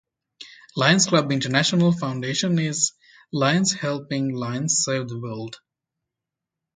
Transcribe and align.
Lions 0.75 1.05
Clubs 1.05 1.31
International 1.31 1.91
Foundation 1.91 2.57
is 2.57 2.93
"Lions 3.31 3.73
helping 3.73 4.33
Lions 4.33 4.77
serve 4.79 5.09
the 5.09 5.19
world". 5.19 5.57